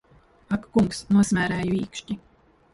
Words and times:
Ak 0.57 0.63
kungs, 0.77 1.03
nosmērēju 1.17 1.79
īkšķi! 1.85 2.21